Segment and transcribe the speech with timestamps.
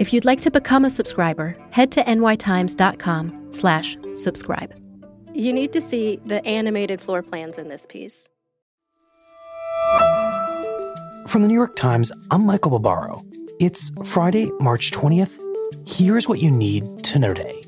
[0.00, 4.74] If you'd like to become a subscriber, head to nytimes.com slash subscribe.
[5.34, 8.26] You need to see the animated floor plans in this piece.
[11.26, 13.22] From the New York Times, I'm Michael Barbaro.
[13.60, 15.38] It's Friday, March 20th.
[15.86, 17.62] Here's what you need to know today.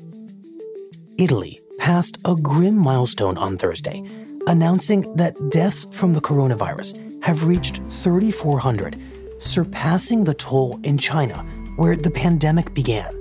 [1.19, 4.01] Italy passed a grim milestone on Thursday,
[4.47, 8.99] announcing that deaths from the coronavirus have reached 3,400,
[9.37, 13.11] surpassing the toll in China where the pandemic began.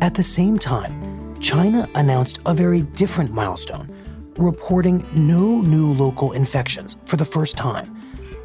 [0.00, 3.88] At the same time, China announced a very different milestone,
[4.36, 7.94] reporting no new local infections for the first time,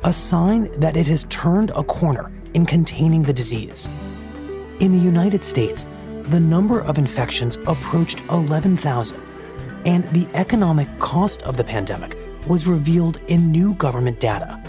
[0.03, 3.89] a sign that it has turned a corner in containing the disease.
[4.79, 5.87] In the United States,
[6.23, 9.21] the number of infections approached 11,000,
[9.85, 14.61] and the economic cost of the pandemic was revealed in new government data.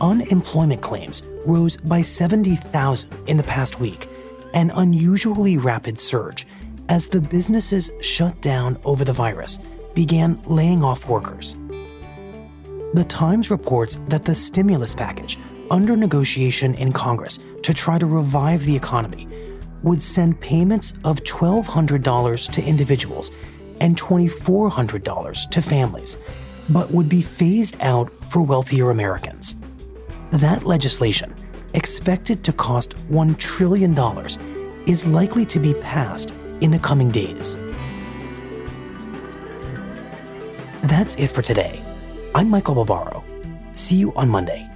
[0.00, 4.08] Unemployment claims rose by 70,000 in the past week,
[4.54, 6.46] an unusually rapid surge
[6.88, 9.58] as the businesses shut down over the virus
[9.94, 11.56] began laying off workers.
[12.94, 15.38] The Times reports that the stimulus package
[15.70, 19.26] under negotiation in Congress to try to revive the economy
[19.82, 23.30] would send payments of $1,200 to individuals
[23.80, 26.18] and $2,400 to families,
[26.70, 29.56] but would be phased out for wealthier Americans.
[30.34, 31.32] That legislation,
[31.74, 33.96] expected to cost $1 trillion,
[34.84, 37.56] is likely to be passed in the coming days.
[40.82, 41.80] That's it for today.
[42.34, 43.22] I'm Michael Barbaro.
[43.76, 44.68] See you on Monday.